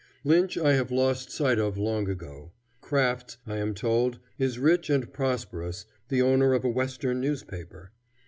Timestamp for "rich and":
4.57-5.13